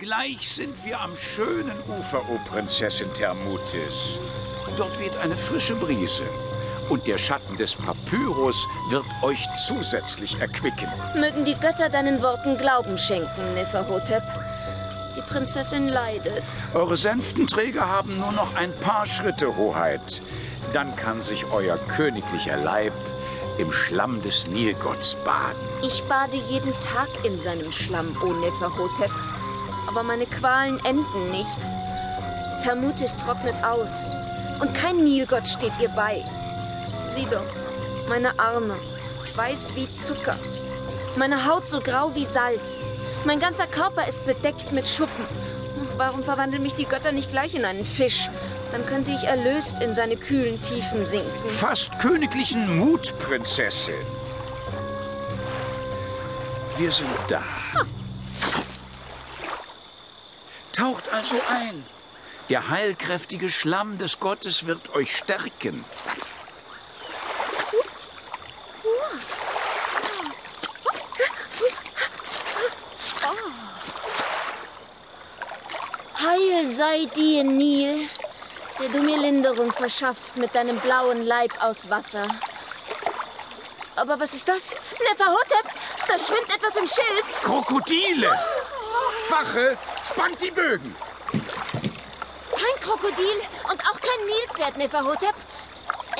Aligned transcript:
Gleich 0.00 0.48
sind 0.48 0.84
wir 0.84 1.00
am 1.00 1.16
schönen 1.16 1.78
Ufer, 1.86 2.20
o 2.28 2.38
Prinzessin 2.50 3.12
Thermutis. 3.14 4.18
Dort 4.76 4.98
weht 4.98 5.16
eine 5.18 5.36
frische 5.36 5.76
Brise. 5.76 6.24
Und 6.88 7.06
der 7.06 7.16
Schatten 7.16 7.56
des 7.56 7.76
Papyrus 7.76 8.56
wird 8.90 9.04
euch 9.22 9.46
zusätzlich 9.66 10.40
erquicken. 10.40 10.88
Mögen 11.14 11.44
die 11.44 11.54
Götter 11.54 11.88
deinen 11.88 12.20
Worten 12.22 12.58
Glauben 12.58 12.98
schenken, 12.98 13.54
Neferhotep. 13.54 14.24
Die 15.16 15.22
Prinzessin 15.22 15.86
leidet. 15.86 16.42
Eure 16.74 16.96
Sänftenträger 16.96 17.88
haben 17.88 18.18
nur 18.18 18.32
noch 18.32 18.52
ein 18.56 18.72
paar 18.80 19.06
Schritte, 19.06 19.56
Hoheit. 19.56 20.20
Dann 20.72 20.96
kann 20.96 21.20
sich 21.20 21.46
euer 21.52 21.78
königlicher 21.78 22.56
Leib 22.56 22.94
im 23.58 23.70
Schlamm 23.70 24.20
des 24.22 24.48
Nilgotts 24.48 25.14
baden. 25.24 25.60
Ich 25.82 26.02
bade 26.04 26.36
jeden 26.36 26.72
Tag 26.80 27.08
in 27.24 27.38
seinem 27.38 27.70
Schlamm, 27.70 28.16
o 28.20 28.32
Neferhotep. 28.32 29.12
Aber 29.94 30.02
meine 30.02 30.26
Qualen 30.26 30.84
enden 30.84 31.30
nicht. 31.30 31.46
Thermutis 32.60 33.16
trocknet 33.16 33.54
aus. 33.62 34.06
Und 34.60 34.74
kein 34.74 34.96
Nilgott 34.96 35.46
steht 35.46 35.70
ihr 35.80 35.88
bei. 35.90 36.20
Sieh 37.10 37.28
doch, 37.30 37.46
meine 38.08 38.36
Arme, 38.40 38.76
weiß 39.36 39.76
wie 39.76 39.88
Zucker. 40.00 40.34
Meine 41.16 41.46
Haut 41.46 41.70
so 41.70 41.78
grau 41.78 42.12
wie 42.16 42.24
Salz. 42.24 42.88
Mein 43.24 43.38
ganzer 43.38 43.68
Körper 43.68 44.08
ist 44.08 44.26
bedeckt 44.26 44.72
mit 44.72 44.84
Schuppen. 44.84 45.26
Warum 45.96 46.24
verwandeln 46.24 46.64
mich 46.64 46.74
die 46.74 46.86
Götter 46.86 47.12
nicht 47.12 47.30
gleich 47.30 47.54
in 47.54 47.64
einen 47.64 47.84
Fisch? 47.84 48.28
Dann 48.72 48.84
könnte 48.86 49.12
ich 49.12 49.22
erlöst 49.22 49.80
in 49.80 49.94
seine 49.94 50.16
kühlen 50.16 50.60
Tiefen 50.60 51.06
sinken. 51.06 51.48
Fast 51.50 51.96
königlichen 52.00 52.80
Mut, 52.80 53.16
Prinzessin. 53.20 53.94
Wir 56.78 56.90
sind 56.90 57.06
da. 57.28 57.44
Taucht 60.74 61.08
also 61.12 61.40
ein. 61.48 61.86
Der 62.50 62.68
heilkräftige 62.68 63.48
Schlamm 63.48 63.96
des 63.96 64.18
Gottes 64.18 64.66
wird 64.66 64.92
euch 64.94 65.16
stärken. 65.16 65.84
Heil 76.20 76.66
sei 76.66 77.06
dir, 77.14 77.44
Nil, 77.44 78.08
der 78.80 78.88
du 78.88 79.00
mir 79.00 79.16
Linderung 79.16 79.72
verschaffst 79.72 80.36
mit 80.36 80.56
deinem 80.56 80.78
blauen 80.80 81.24
Leib 81.24 81.52
aus 81.62 81.88
Wasser. 81.88 82.26
Aber 83.94 84.18
was 84.18 84.34
ist 84.34 84.48
das? 84.48 84.70
Neferhotep, 85.08 85.66
da 86.08 86.18
schwimmt 86.18 86.52
etwas 86.52 86.76
im 86.76 86.88
Schilf. 86.88 87.42
Krokodile! 87.42 88.36
Wache, 89.30 89.76
spannt 90.10 90.40
die 90.40 90.50
Bögen! 90.50 90.94
Kein 91.32 92.80
Krokodil 92.80 93.40
und 93.70 93.80
auch 93.86 94.00
kein 94.00 94.26
Nilpferd, 94.26 94.76
Neferhotep. 94.76 95.34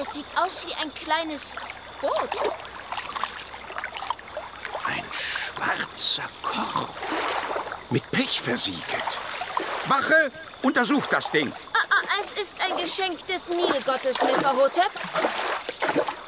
Es 0.00 0.14
sieht 0.14 0.26
aus 0.36 0.66
wie 0.66 0.74
ein 0.82 0.92
kleines 0.94 1.52
Boot. 2.00 2.30
Ein 4.84 5.04
schwarzer 5.12 6.28
Korb. 6.42 6.90
Mit 7.90 8.10
Pech 8.10 8.40
versiegelt. 8.40 8.84
Wache, 9.86 10.32
untersucht 10.62 11.12
das 11.12 11.30
Ding. 11.30 11.52
Ah, 11.72 11.78
ah, 11.90 12.20
es 12.20 12.32
ist 12.40 12.56
ein 12.60 12.76
Geschenk 12.76 13.26
des 13.26 13.48
Nilgottes, 13.50 14.20
Neferhotep. 14.22 14.90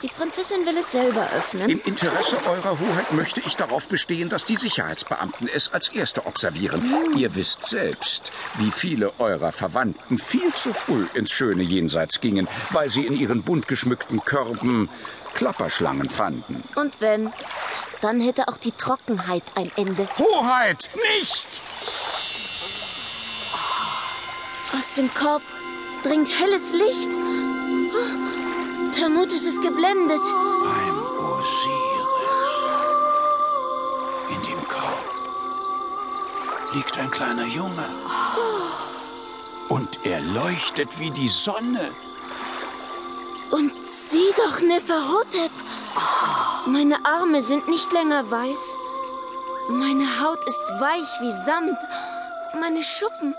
Die 0.02 0.08
Prinzessin 0.08 0.64
will 0.66 0.76
es 0.76 0.92
selber 0.92 1.26
öffnen. 1.36 1.68
Im 1.70 1.80
Interesse 1.84 2.36
eurer 2.46 2.78
Hoheit 2.78 3.12
möchte 3.12 3.40
ich 3.40 3.56
darauf 3.56 3.88
bestehen, 3.88 4.28
dass 4.28 4.44
die 4.44 4.56
Sicherheitsbeamten 4.56 5.48
es 5.48 5.72
als 5.72 5.88
Erste 5.88 6.26
observieren. 6.26 6.84
Ihr 7.16 7.34
wisst 7.34 7.64
selbst, 7.64 8.30
wie 8.56 8.70
viele 8.70 9.18
eurer 9.18 9.52
Verwandten 9.52 10.18
viel 10.18 10.52
zu 10.52 10.72
früh 10.72 11.06
ins 11.14 11.32
schöne 11.32 11.62
Jenseits 11.62 12.20
gingen, 12.20 12.48
weil 12.70 12.88
sie 12.88 13.06
in 13.06 13.16
ihren 13.16 13.42
bunt 13.42 13.68
geschmückten 13.68 14.24
Körben 14.24 14.88
Klapperschlangen 15.34 16.08
fanden. 16.08 16.62
Und 16.76 17.00
wenn, 17.00 17.32
dann 18.00 18.20
hätte 18.20 18.48
auch 18.48 18.56
die 18.56 18.72
Trockenheit 18.72 19.42
ein 19.54 19.70
Ende. 19.76 20.08
Hoheit, 20.18 20.90
nicht! 20.94 21.48
Aus 24.76 24.92
dem 24.92 25.12
Korb 25.14 25.42
dringt 26.02 26.28
helles 26.38 26.72
Licht. 26.72 27.10
Oh, 27.12 28.25
Thermutis 28.96 29.44
ist 29.44 29.60
geblendet. 29.60 30.22
Beim 30.22 30.98
Osiris. 31.18 31.76
In 34.30 34.42
dem 34.42 34.68
Korb 34.68 35.04
liegt 36.72 36.98
ein 36.98 37.10
kleiner 37.10 37.46
Junge. 37.46 37.86
Und 39.68 39.98
er 40.04 40.20
leuchtet 40.20 40.98
wie 40.98 41.10
die 41.10 41.28
Sonne. 41.28 41.94
Und 43.50 43.74
sieh 43.82 44.32
doch, 44.34 44.60
Neferhotep. 44.60 45.52
Meine 46.64 47.04
Arme 47.04 47.42
sind 47.42 47.68
nicht 47.68 47.92
länger 47.92 48.30
weiß. 48.30 48.78
Meine 49.68 50.22
Haut 50.22 50.42
ist 50.46 50.62
weich 50.78 51.20
wie 51.20 51.44
Samt. 51.44 51.78
Meine 52.58 52.82
Schuppen 52.82 53.34